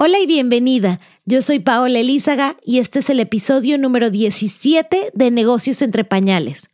[0.00, 1.00] Hola y bienvenida.
[1.24, 6.68] Yo soy Paola Elízaga y este es el episodio número 17 de Negocios entre Pañales.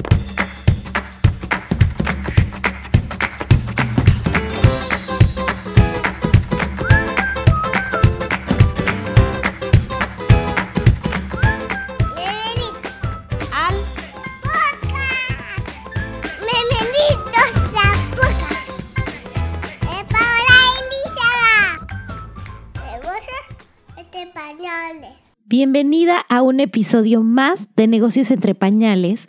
[25.46, 29.26] Bienvenida a un episodio más de Negocios entre Pañales.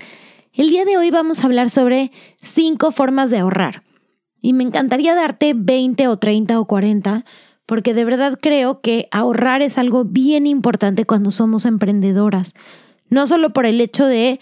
[0.53, 3.83] El día de hoy vamos a hablar sobre cinco formas de ahorrar.
[4.39, 7.25] Y me encantaría darte 20 o 30 o 40,
[7.65, 12.53] porque de verdad creo que ahorrar es algo bien importante cuando somos emprendedoras.
[13.09, 14.39] No solo por el hecho de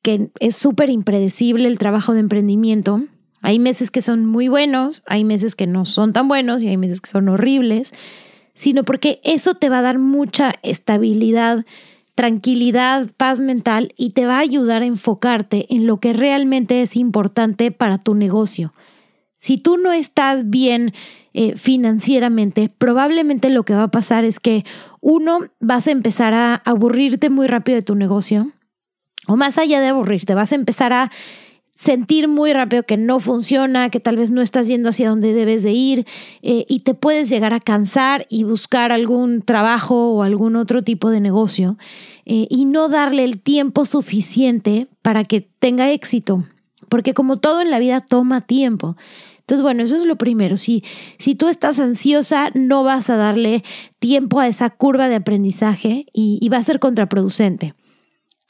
[0.00, 3.02] que es súper impredecible el trabajo de emprendimiento.
[3.42, 6.78] Hay meses que son muy buenos, hay meses que no son tan buenos y hay
[6.78, 7.92] meses que son horribles
[8.54, 11.64] sino porque eso te va a dar mucha estabilidad,
[12.14, 16.96] tranquilidad, paz mental y te va a ayudar a enfocarte en lo que realmente es
[16.96, 18.72] importante para tu negocio.
[19.38, 20.92] Si tú no estás bien
[21.34, 24.64] eh, financieramente, probablemente lo que va a pasar es que
[25.00, 28.52] uno, vas a empezar a aburrirte muy rápido de tu negocio,
[29.26, 31.10] o más allá de aburrirte, vas a empezar a
[31.76, 35.62] sentir muy rápido que no funciona, que tal vez no estás yendo hacia donde debes
[35.62, 36.06] de ir
[36.42, 41.10] eh, y te puedes llegar a cansar y buscar algún trabajo o algún otro tipo
[41.10, 41.78] de negocio
[42.24, 46.44] eh, y no darle el tiempo suficiente para que tenga éxito,
[46.88, 48.96] porque como todo en la vida toma tiempo.
[49.40, 50.56] Entonces, bueno, eso es lo primero.
[50.56, 50.84] Si,
[51.18, 53.64] si tú estás ansiosa, no vas a darle
[53.98, 57.74] tiempo a esa curva de aprendizaje y, y va a ser contraproducente.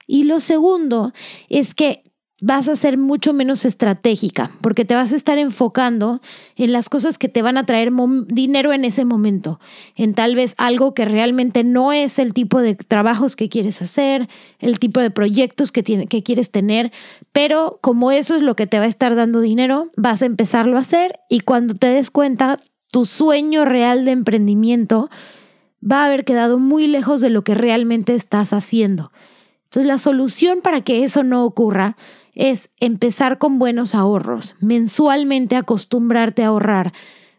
[0.06, 1.14] Y lo segundo
[1.48, 2.02] es que
[2.42, 6.20] vas a ser mucho menos estratégica, porque te vas a estar enfocando
[6.56, 7.92] en las cosas que te van a traer
[8.26, 9.60] dinero en ese momento,
[9.94, 14.28] en tal vez algo que realmente no es el tipo de trabajos que quieres hacer,
[14.58, 16.90] el tipo de proyectos que, que quieres tener,
[17.30, 20.78] pero como eso es lo que te va a estar dando dinero, vas a empezarlo
[20.78, 22.58] a hacer y cuando te des cuenta,
[22.90, 25.10] tu sueño real de emprendimiento
[25.80, 29.12] va a haber quedado muy lejos de lo que realmente estás haciendo.
[29.66, 31.96] Entonces la solución para que eso no ocurra
[32.34, 36.92] es empezar con buenos ahorros, mensualmente acostumbrarte a ahorrar,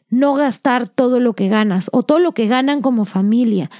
[0.09, 3.71] no gastar todo lo que ganas o todo lo que ganan como familia.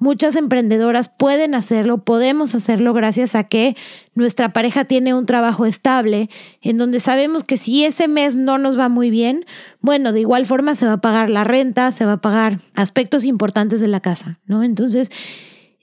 [0.00, 3.76] Muchas emprendedoras pueden hacerlo, podemos hacerlo gracias a que
[4.14, 6.30] nuestra pareja tiene un trabajo estable,
[6.62, 9.44] en donde sabemos que si ese mes no nos va muy bien,
[9.80, 13.24] bueno, de igual forma se va a pagar la renta, se va a pagar aspectos
[13.24, 14.62] importantes de la casa, ¿no?
[14.62, 15.10] Entonces,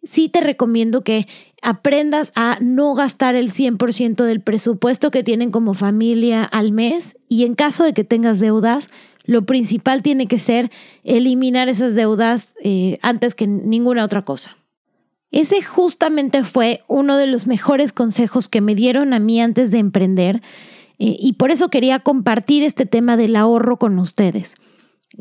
[0.03, 1.27] sí te recomiendo que
[1.65, 7.43] aprendas a no gastar el 100% del presupuesto que tienen como familia al mes y
[7.43, 8.89] en caso de que tengas deudas,
[9.25, 10.71] lo principal tiene que ser
[11.03, 14.57] eliminar esas deudas eh, antes que ninguna otra cosa.
[15.31, 19.79] Ese justamente fue uno de los mejores consejos que me dieron a mí antes de
[19.79, 20.43] emprender
[20.99, 24.55] eh, y por eso quería compartir este tema del ahorro con ustedes.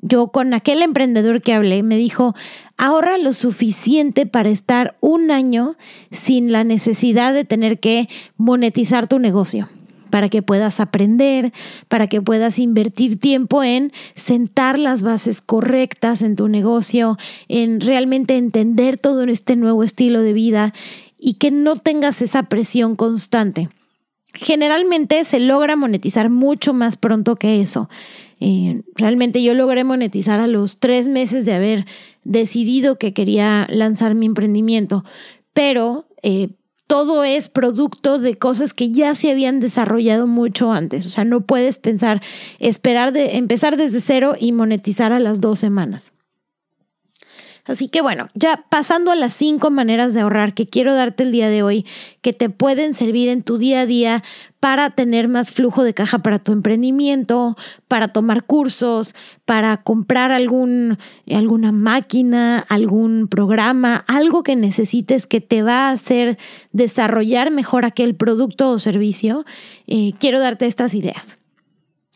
[0.03, 2.35] Yo con aquel emprendedor que hablé me dijo,
[2.77, 5.77] ahorra lo suficiente para estar un año
[6.11, 9.69] sin la necesidad de tener que monetizar tu negocio
[10.11, 11.53] para que puedas aprender,
[11.89, 17.17] para que puedas invertir tiempo en sentar las bases correctas en tu negocio,
[17.49, 20.73] en realmente entender todo este nuevo estilo de vida
[21.19, 23.71] y que no tengas esa presión constante.
[24.35, 27.89] Generalmente se logra monetizar mucho más pronto que eso.
[28.41, 31.87] Eh, realmente yo logré monetizar a los tres meses de haber
[32.25, 35.05] decidido que quería lanzar mi emprendimiento,
[35.53, 36.49] pero eh,
[36.87, 41.07] todo es producto de cosas que ya se habían desarrollado mucho antes.
[41.07, 42.21] O sea, no puedes pensar,
[42.59, 46.13] esperar de empezar desde cero y monetizar a las dos semanas.
[47.67, 51.33] Así que bueno, ya pasando a las cinco maneras de ahorrar que quiero darte el
[51.33, 51.87] día de hoy,
[52.21, 54.23] que te pueden servir en tu día a día
[54.61, 57.57] para tener más flujo de caja para tu emprendimiento,
[57.89, 59.15] para tomar cursos,
[59.47, 60.99] para comprar algún,
[61.31, 66.37] alguna máquina, algún programa, algo que necesites que te va a hacer
[66.73, 69.47] desarrollar mejor aquel producto o servicio,
[69.87, 71.39] eh, quiero darte estas ideas.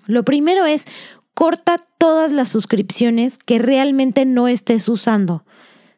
[0.06, 0.84] Lo primero es
[1.32, 5.44] corta todas las suscripciones que realmente no estés usando.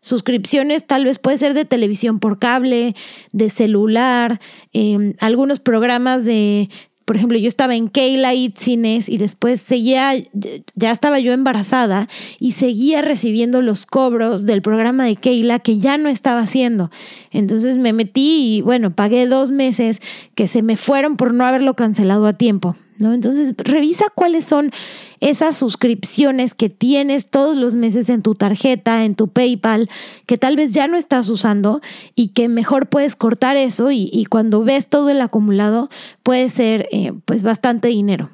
[0.01, 2.97] Suscripciones tal vez puede ser de televisión por cable,
[3.33, 4.41] de celular,
[4.73, 6.71] em, algunos programas de,
[7.05, 10.15] por ejemplo, yo estaba en Keila Cines y después seguía,
[10.75, 12.09] ya estaba yo embarazada
[12.39, 16.91] y seguía recibiendo los cobros del programa de Keila que ya no estaba haciendo.
[17.31, 20.01] Entonces me metí y bueno, pagué dos meses
[20.35, 22.77] que se me fueron por no haberlo cancelado a tiempo.
[23.01, 23.13] ¿No?
[23.15, 24.71] Entonces, revisa cuáles son
[25.21, 29.89] esas suscripciones que tienes todos los meses en tu tarjeta, en tu PayPal,
[30.27, 31.81] que tal vez ya no estás usando
[32.15, 35.91] y que mejor puedes cortar eso y, cuando ves todo el acumulado
[36.23, 38.31] puede ser eh, pues bastante dinero.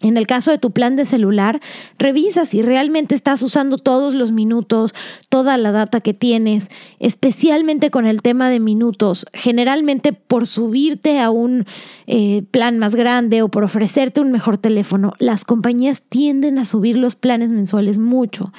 [0.00, 1.60] En el caso de tu plan de celular,
[1.98, 4.94] revisa si realmente estás usando todos los minutos,
[5.28, 6.68] toda la data que tienes,
[7.00, 9.26] especialmente con el tema de minutos.
[9.32, 11.66] Generalmente por subirte a un
[12.06, 16.96] eh, plan más grande o por ofrecerte un mejor teléfono, las compañías tienden a subir
[16.96, 18.52] los planes mensuales mucho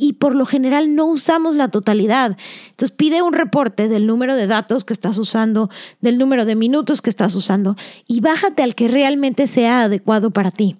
[0.00, 2.38] y por lo general no usamos la totalidad.
[2.70, 5.68] Entonces pide un reporte del número de datos que estás usando,
[6.00, 10.52] del número de minutos que estás usando y bájate al que realmente sea adecuado para
[10.52, 10.76] ti.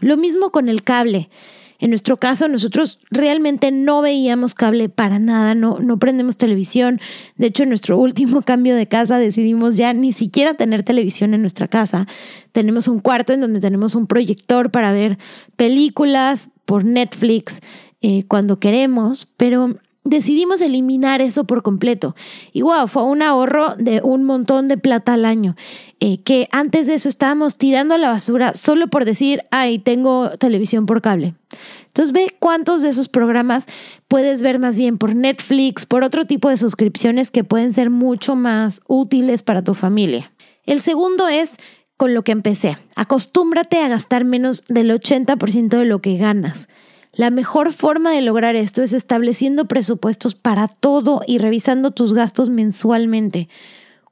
[0.00, 1.28] Lo mismo con el cable.
[1.80, 7.00] En nuestro caso, nosotros realmente no veíamos cable para nada, no, no prendemos televisión.
[7.36, 11.42] De hecho, en nuestro último cambio de casa decidimos ya ni siquiera tener televisión en
[11.42, 12.06] nuestra casa.
[12.50, 15.18] Tenemos un cuarto en donde tenemos un proyector para ver
[15.56, 17.60] películas por Netflix,
[18.00, 22.16] eh, cuando queremos, pero decidimos eliminar eso por completo.
[22.52, 25.56] Y wow, fue un ahorro de un montón de plata al año,
[26.00, 30.30] eh, que antes de eso estábamos tirando a la basura solo por decir, ay, tengo
[30.38, 31.34] televisión por cable.
[31.86, 33.66] Entonces ve cuántos de esos programas
[34.06, 38.36] puedes ver más bien por Netflix, por otro tipo de suscripciones que pueden ser mucho
[38.36, 40.32] más útiles para tu familia.
[40.64, 41.56] El segundo es
[41.96, 42.78] con lo que empecé.
[42.94, 46.68] Acostúmbrate a gastar menos del 80% de lo que ganas.
[47.12, 52.50] La mejor forma de lograr esto es estableciendo presupuestos para todo y revisando tus gastos
[52.50, 53.48] mensualmente.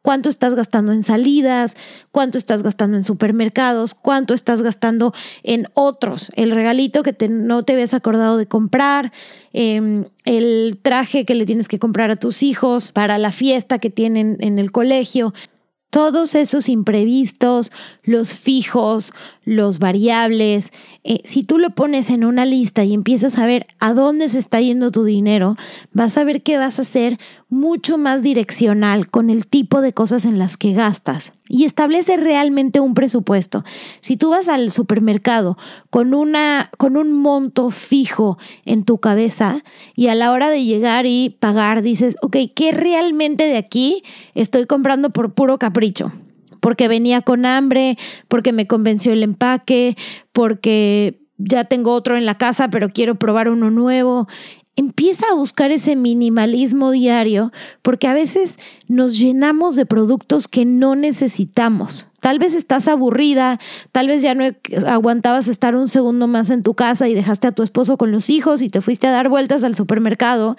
[0.02, 1.74] Cuánto estás gastando en salidas,
[2.12, 5.12] cuánto estás gastando en supermercados, cuánto estás gastando
[5.42, 6.30] en otros.
[6.36, 9.12] El regalito que no te habías acordado de comprar,
[9.52, 13.90] em, el traje que le tienes que comprar a tus hijos para la fiesta que
[13.90, 15.34] tienen en el colegio
[15.90, 17.72] todos esos imprevistos,
[18.02, 19.12] los fijos,
[19.44, 20.70] los variables,
[21.08, 24.40] eh, si tú lo pones en una lista y empiezas a ver a dónde se
[24.40, 25.56] está yendo tu dinero,
[25.92, 27.16] vas a ver que vas a ser
[27.48, 32.80] mucho más direccional con el tipo de cosas en las que gastas y establece realmente
[32.80, 33.62] un presupuesto.
[34.00, 35.56] Si tú vas al supermercado
[35.90, 39.62] con una con un monto fijo en tu cabeza
[39.94, 44.02] y a la hora de llegar y pagar dices, ok, ¿qué realmente de aquí
[44.34, 46.10] estoy comprando por puro capricho?
[46.66, 47.96] Porque venía con hambre,
[48.26, 49.96] porque me convenció el empaque,
[50.32, 54.26] porque ya tengo otro en la casa, pero quiero probar uno nuevo.
[54.74, 57.52] Empieza a buscar ese minimalismo diario
[57.82, 58.58] porque a veces
[58.88, 62.08] nos llenamos de productos que no necesitamos.
[62.18, 63.60] Tal vez estás aburrida,
[63.92, 64.42] tal vez ya no
[64.88, 68.28] aguantabas estar un segundo más en tu casa y dejaste a tu esposo con los
[68.28, 70.56] hijos y te fuiste a dar vueltas al supermercado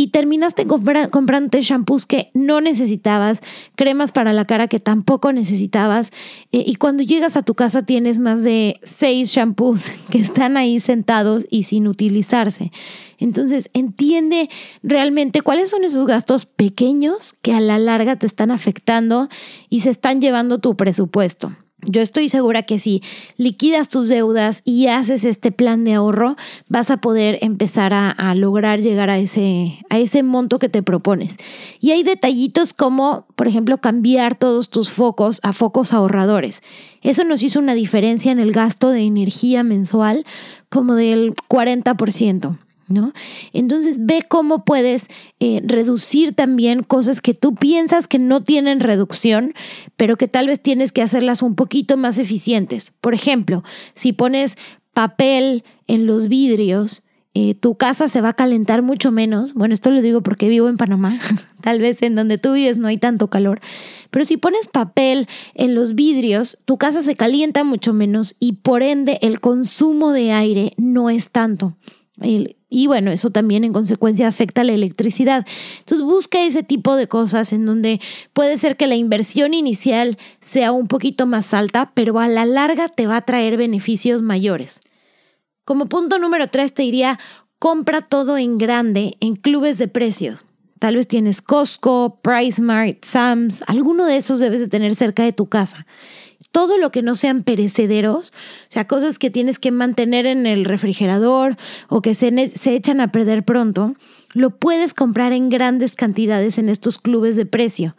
[0.00, 3.40] y terminaste comprándote shampoos que no necesitabas,
[3.76, 6.10] cremas para la cara que tampoco necesitabas
[6.52, 10.80] eh, y cuando llegas a tu casa tienes más de seis shampoos que están ahí
[10.80, 12.72] sentados y sin utilizarse.
[13.18, 14.48] Entonces, entiende
[14.82, 19.28] realmente cuáles son esos gastos pequeños que a la larga te están afectando
[19.68, 21.52] y se están llevando tu presupuesto.
[21.86, 23.02] Yo estoy segura que si
[23.36, 26.36] liquidas tus deudas y haces este plan de ahorro,
[26.68, 31.36] vas a poder empezar a, lograr llegar a ese, a ese monto que te propones.
[31.80, 36.62] Y hay detallitos como, por ejemplo, cambiar todos tus focos a focos ahorradores.
[37.02, 40.24] Eso nos hizo una diferencia en el gasto de energía mensual
[40.68, 42.58] como del 40%.
[43.52, 45.08] Entonces ve cómo puedes
[45.38, 49.54] eh, reducir también cosas que tú piensas que no tienen reducción,
[49.96, 52.92] pero que tal vez tienes que hacerlas un poquito más eficientes.
[53.00, 53.62] Por ejemplo,
[53.94, 54.56] si pones
[54.92, 59.54] papel en los vidrios, eh, tu casa se va a calentar mucho menos.
[59.54, 61.18] Bueno, esto lo digo porque vivo en Panamá.
[61.60, 63.60] Tal vez en donde tú vives no hay tanto calor.
[64.10, 68.82] Pero si pones papel en los vidrios, tu casa se calienta mucho menos y por
[68.82, 71.76] ende el consumo de aire no es tanto.
[72.22, 75.46] Y bueno, eso también en consecuencia afecta la electricidad.
[75.78, 78.00] Entonces busca ese tipo de cosas en donde
[78.32, 82.88] puede ser que la inversión inicial sea un poquito más alta, pero a la larga
[82.88, 84.82] te va a traer beneficios mayores.
[85.64, 87.18] Como punto número tres te diría,
[87.58, 90.38] compra todo en grande en clubes de precio.
[90.78, 95.46] Tal vez tienes Costco, PriceMart, Sam's, alguno de esos debes de tener cerca de tu
[95.46, 95.86] casa
[96.52, 98.32] todo lo que no sean perecederos,
[98.68, 101.56] o sea, cosas que tienes que mantener en el refrigerador
[101.88, 103.94] o que se, se echan a perder pronto,
[104.32, 107.96] lo puedes comprar en grandes cantidades en estos clubes de precio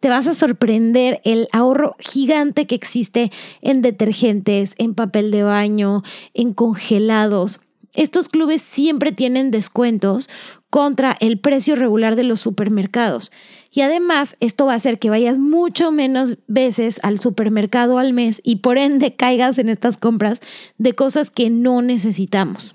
[0.00, 3.30] te vas a sorprender el ahorro gigante que existe
[3.60, 7.60] en detergentes, en papel de baño, en congelados.
[7.92, 10.30] Estos clubes siempre tienen descuentos
[10.70, 13.30] contra el precio regular de los supermercados.
[13.72, 18.40] Y además, esto va a hacer que vayas mucho menos veces al supermercado al mes
[18.42, 20.40] y por ende caigas en estas compras
[20.78, 22.74] de cosas que no necesitamos.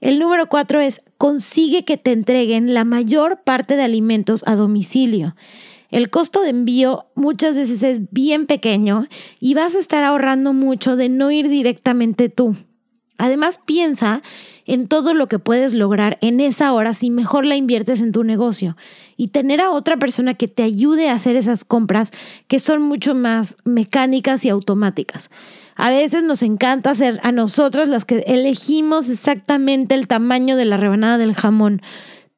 [0.00, 5.34] El número cuatro es consigue que te entreguen la mayor parte de alimentos a domicilio.
[5.90, 9.06] El costo de envío muchas veces es bien pequeño
[9.40, 12.56] y vas a estar ahorrando mucho de no ir directamente tú.
[13.18, 14.22] Además, piensa
[14.66, 18.24] en todo lo que puedes lograr en esa hora si mejor la inviertes en tu
[18.24, 18.76] negocio
[19.16, 22.12] y tener a otra persona que te ayude a hacer esas compras
[22.48, 25.30] que son mucho más mecánicas y automáticas.
[25.76, 30.78] A veces nos encanta ser a nosotras las que elegimos exactamente el tamaño de la
[30.78, 31.82] rebanada del jamón,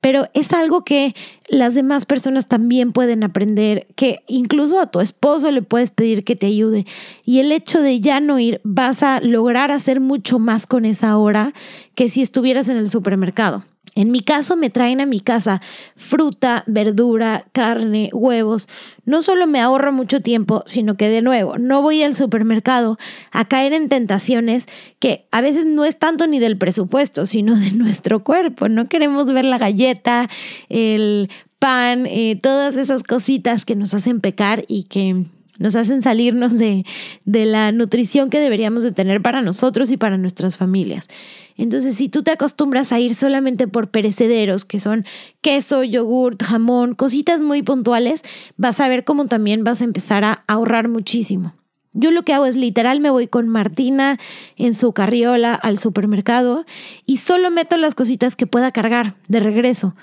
[0.00, 1.14] pero es algo que
[1.49, 6.37] las demás personas también pueden aprender, que incluso a tu esposo le puedes pedir que
[6.37, 6.87] te ayude.
[7.25, 11.17] Y el hecho de ya no ir, vas a lograr hacer mucho más con esa
[11.17, 11.52] hora
[11.95, 13.64] que si estuvieras en el supermercado.
[13.95, 15.61] En mi caso me traen a mi casa
[15.97, 18.68] fruta, verdura, carne, huevos.
[19.04, 22.99] No solo me ahorro mucho tiempo, sino que de nuevo no voy al supermercado
[23.33, 24.66] a caer en tentaciones
[24.99, 28.68] que a veces no es tanto ni del presupuesto, sino de nuestro cuerpo.
[28.68, 30.28] No queremos ver la galleta,
[30.68, 35.25] el pan, eh, todas esas cositas que nos hacen pecar y que
[35.58, 36.84] nos hacen salirnos de,
[37.24, 41.08] de la nutrición que deberíamos de tener para nosotros y para nuestras familias.
[41.56, 45.04] Entonces, si tú te acostumbras a ir solamente por perecederos, que son
[45.40, 48.22] queso, yogurt, jamón, cositas muy puntuales,
[48.56, 51.52] vas a ver cómo también vas a empezar a ahorrar muchísimo.
[51.94, 54.18] Yo lo que hago es literal me voy con Martina
[54.56, 56.64] en su carriola al supermercado
[57.06, 59.96] y solo meto las cositas que pueda cargar de regreso.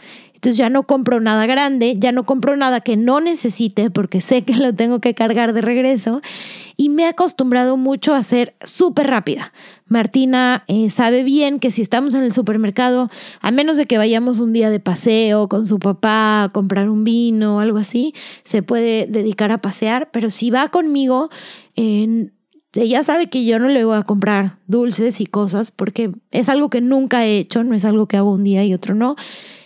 [0.46, 4.44] Entonces ya no compro nada grande, ya no compro nada que no necesite porque sé
[4.44, 6.22] que lo tengo que cargar de regreso
[6.78, 9.54] y me he acostumbrado mucho a ser súper rápida.
[9.88, 13.10] Martina eh, sabe bien que si estamos en el supermercado,
[13.42, 17.04] a menos de que vayamos un día de paseo con su papá a comprar un
[17.04, 21.32] vino o algo así, se puede dedicar a pasear, pero si va conmigo,
[21.75, 26.70] ella sabe que yo no le voy a comprar dulces y cosas porque es algo
[26.70, 29.16] que nunca he hecho, no es algo que hago un día y otro no.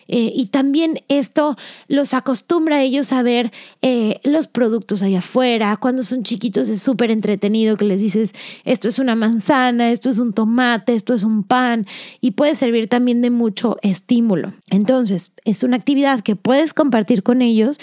[0.10, 1.56] Eh, y también esto
[1.88, 3.52] los acostumbra a ellos a ver
[3.82, 5.78] eh, los productos allá afuera.
[5.78, 8.34] Cuando son chiquitos es súper entretenido que les dices,
[8.66, 11.86] esto es una manzana, esto es un tomate, esto es un pan
[12.22, 14.54] y puede servir también de mucho estímulo.
[14.70, 17.80] Entonces, es una actividad que puedes compartir con ellos,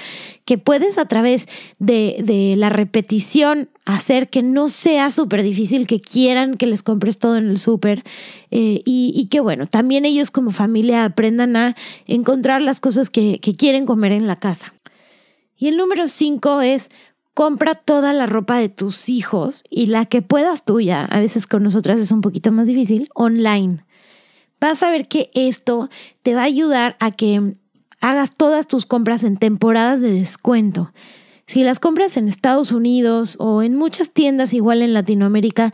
[0.47, 1.47] que puedes a través
[1.79, 7.19] de, de la repetición hacer que no sea súper difícil que quieran que les compres
[7.19, 8.05] todo en el súper
[8.51, 11.77] eh, y, que bueno, también ellos como familia aprendan a
[12.07, 14.73] encontrar las cosas que, que quieren comer en la casa.
[15.59, 16.91] Y el número cinco es
[17.35, 21.63] compra toda la ropa de tus hijos y la que puedas tuya, a veces con
[21.63, 23.85] nosotras es un poquito más difícil, online.
[24.61, 25.91] Vas a ver que esto
[26.23, 27.57] te va a ayudar a que
[28.11, 30.93] hagas todas tus compras en temporadas de descuento.
[31.49, 35.73] Si las compras en Estados Unidos o en muchas tiendas igual en Latinoamérica,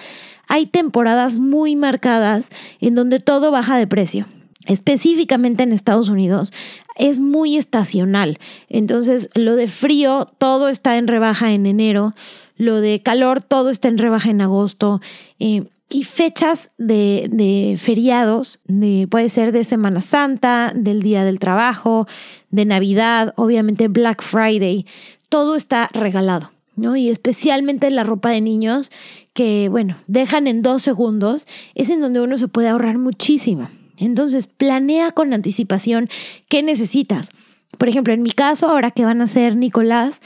[0.48, 2.48] hay temporadas muy marcadas
[2.80, 4.26] en donde todo baja de precio.
[4.66, 6.52] Específicamente en Estados Unidos
[6.96, 8.38] es muy estacional.
[8.70, 12.14] Entonces, lo de frío, todo está en rebaja en enero.
[12.56, 15.00] Lo de calor, todo está en rebaja en agosto.
[15.38, 22.06] Eh, y fechas de, feriados, de, puede ser de Semana Santa, del Día del Trabajo,
[22.50, 24.87] de Navidad, obviamente Black Friday
[25.32, 26.94] todo está regalado, ¿no?
[26.94, 28.92] Y especialmente la ropa de niños
[29.32, 33.70] que, bueno, dejan en dos segundos, es en donde uno se puede ahorrar muchísimo.
[33.96, 36.11] Entonces, planea con anticipación
[36.50, 37.30] qué necesitas.
[37.78, 40.20] Por ejemplo, en mi caso, ahora que van a ser Nicolás,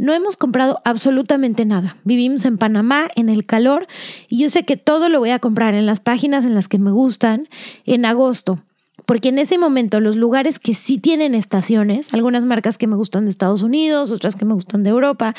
[0.00, 1.96] no hemos comprado absolutamente nada.
[2.04, 3.86] Vivimos en Panamá, en el calor,
[4.28, 6.78] y yo sé que todo lo voy a comprar en las páginas en las que
[6.78, 7.48] me gustan
[7.84, 8.60] en agosto
[9.06, 13.24] porque en ese momento los lugares que sí tienen estaciones, algunas marcas que me gustan
[13.24, 15.34] de Estados Unidos, otras que me gustan de Europa,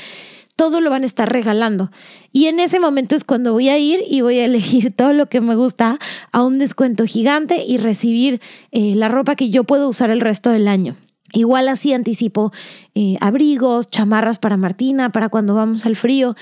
[0.58, 1.89] todo lo van a estar regalando.
[2.34, 5.27] Y en ese momento es cuando voy a ir y voy a elegir todo lo
[5.27, 6.00] que me gusta
[6.34, 8.41] a un descuento gigante y recibir
[8.72, 10.98] eh, la ropa que yo puedo usar el resto del año.
[11.33, 12.51] Igual así anticipo
[12.93, 16.35] eh, abrigos, chamarras para Martina, para cuando vamos al frío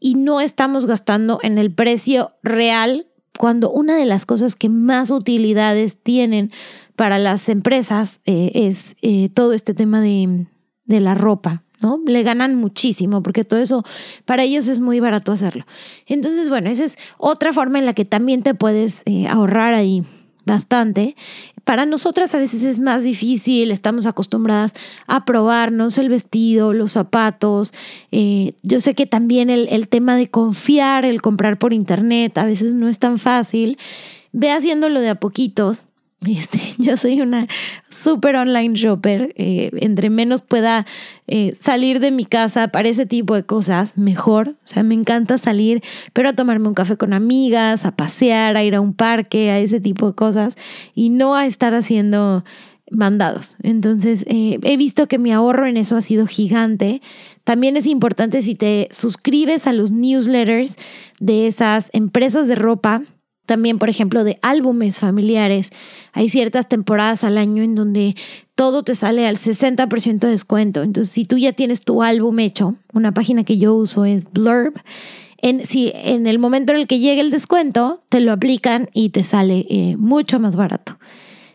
[0.00, 3.06] y no estamos gastando en el precio real
[3.38, 6.50] cuando una de las cosas que más utilidades tienen
[6.96, 10.46] para las empresas eh, es eh, todo este tema de,
[10.86, 12.00] la ropa, ¿no?
[12.04, 13.82] Le ganan muchísimo porque todo eso
[14.26, 15.64] para ellos es muy barato hacerlo.
[16.06, 20.04] Entonces, bueno, esa es otra forma en la que también te puedes ahorrar ahí
[20.44, 21.16] bastante.
[21.64, 24.74] Para nosotras a veces es más difícil, estamos acostumbradas
[25.06, 27.72] a probarnos el vestido, los zapatos.
[28.10, 32.44] Eh, yo sé que también el, el tema de confiar, el comprar por internet, a
[32.44, 33.78] veces no es tan fácil.
[34.32, 35.84] Ve haciéndolo de a poquitos
[36.26, 37.48] Este, yo soy una
[37.90, 39.34] super online shopper.
[39.36, 40.86] Eh, entre menos pueda
[41.26, 44.56] eh, salir de mi casa para ese tipo de cosas, mejor.
[44.64, 48.64] O sea, me encanta salir, pero a tomarme un café con amigas, a pasear, a
[48.64, 50.56] ir a un parque, a ese tipo de cosas
[50.94, 52.44] y no a estar haciendo
[52.90, 53.56] mandados.
[53.62, 57.00] Entonces, eh, he visto que mi ahorro en eso ha sido gigante.
[57.44, 60.76] También es importante si te suscribes a los newsletters
[61.18, 63.02] de esas empresas de ropa
[63.52, 65.72] también, por ejemplo, de álbumes familiares.
[66.14, 68.14] Hay ciertas temporadas al año en donde
[68.54, 70.82] todo te sale al 60% de descuento.
[70.82, 74.80] Entonces, si tú ya tienes tu álbum hecho, una página que yo uso es Blurb.
[75.36, 79.10] En, si en el momento en el que llegue el descuento, te lo aplican y
[79.10, 80.96] te sale eh, mucho más barato.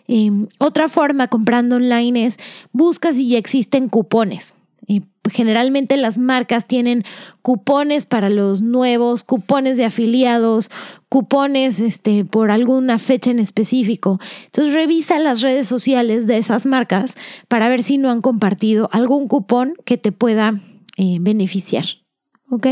[0.08, 2.38] Em, otra forma comprando online es
[2.74, 4.54] busca si ya existen cupones
[5.30, 7.04] generalmente las marcas tienen
[7.42, 10.70] cupones para los nuevos, cupones de afiliados,
[11.10, 14.20] cupones este, por alguna fecha en específico.
[14.46, 17.16] Entonces revisa las redes sociales de esas marcas
[17.48, 20.60] para ver si no han compartido algún cupón que te pueda
[20.98, 21.86] eh, beneficiar.
[22.50, 22.68] ¿Ok?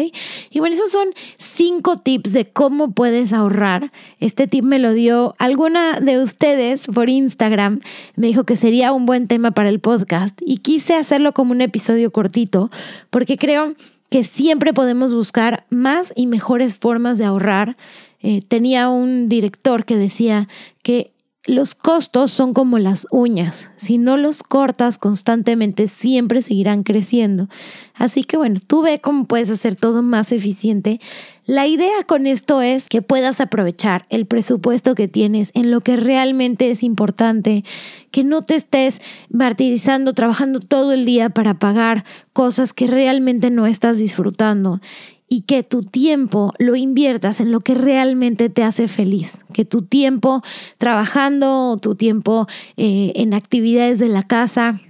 [0.49, 3.91] Y bueno, esos son cinco tips de cómo puedes ahorrar.
[4.19, 7.81] Este tip me lo dio alguna de ustedes por Instagram.
[8.15, 11.61] Me dijo que sería un buen tema para el podcast y quise hacerlo como un
[11.61, 12.71] episodio cortito
[13.09, 13.75] porque creo
[14.09, 17.75] que siempre podemos buscar más y mejores formas de ahorrar.
[18.21, 20.47] Eh, tenía un director que decía
[20.83, 21.11] que
[21.45, 23.71] los costos son como las uñas.
[23.75, 27.49] Si no los cortas constantemente, siempre seguirán creciendo.
[27.93, 30.99] Así que bueno, tú ve cómo puedes hacer todo más eficiente.
[31.45, 35.95] La idea con esto es que puedas aprovechar el presupuesto que tienes en lo que
[35.95, 37.63] realmente es importante,
[38.09, 38.99] que no te estés
[39.29, 44.81] martirizando, trabajando todo el día para pagar cosas que realmente no estás disfrutando
[45.27, 49.81] y que tu tiempo lo inviertas en lo que realmente te hace feliz, que tu
[49.81, 50.43] tiempo
[50.77, 54.81] trabajando, tu tiempo eh, en actividades de la casa,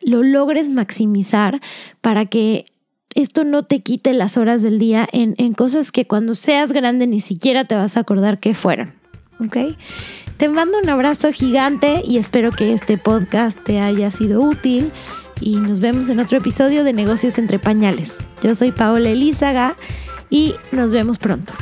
[0.00, 1.60] lo logres maximizar
[2.00, 2.64] para que
[3.14, 7.06] esto no te quite las horas del día en, en cosas que cuando seas grande
[7.06, 8.92] ni siquiera te vas a acordar que fueron.
[9.38, 9.56] ¿Ok?
[10.36, 14.90] Te mando un abrazo gigante y espero que este podcast te haya sido útil
[15.40, 18.12] y nos vemos en otro episodio de Negocios entre Pañales.
[18.42, 19.76] Yo soy Paola Elízaga
[20.30, 21.52] y nos vemos pronto.